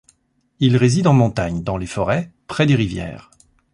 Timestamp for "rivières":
2.73-3.29